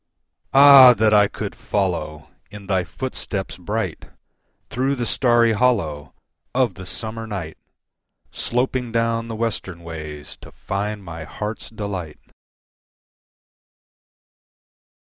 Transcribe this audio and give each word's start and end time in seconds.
Ah! 0.51 0.95
that 0.95 1.13
I 1.13 1.27
could 1.27 1.53
follow 1.53 2.29
In 2.49 2.65
thy 2.65 2.83
footsteps 2.83 3.59
bright, 3.59 4.05
Through 4.71 4.95
the 4.95 5.05
starry 5.05 5.51
hollow 5.51 6.15
Of 6.55 6.73
the 6.73 6.87
summer 6.87 7.27
night, 7.27 7.55
Sloping 8.31 8.91
down 8.91 9.27
the 9.27 9.35
western 9.35 9.83
ways 9.83 10.37
To 10.37 10.51
find 10.51 11.03
my 11.03 11.23
heart's 11.25 11.69
delight! 11.69 12.17